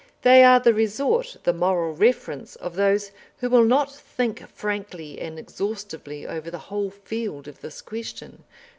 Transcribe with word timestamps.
They 0.23 0.43
are 0.43 0.59
the 0.59 0.73
resort, 0.73 1.37
the 1.43 1.53
moral 1.53 1.93
reference, 1.93 2.55
of 2.55 2.75
those 2.75 3.11
who 3.37 3.51
will 3.51 3.63
not 3.63 3.93
think 3.93 4.39
frankly 4.49 5.21
and 5.21 5.37
exhaustively 5.37 6.25
over 6.25 6.49
the 6.49 6.57
whole 6.57 6.89
field 6.89 7.47
of 7.47 7.61
this 7.61 7.83
question. 7.83 8.43